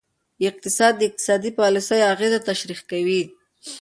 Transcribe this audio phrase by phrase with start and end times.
[0.51, 3.23] اقتصاد د اقتصادي پالیسیو اغیزه تشریح کوي.